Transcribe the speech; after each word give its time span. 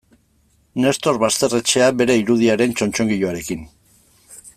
Nestor 0.85 1.19
Basterretxea 1.25 1.89
bere 1.99 2.15
irudiaren 2.21 2.75
txotxongiloarekin. 2.81 3.65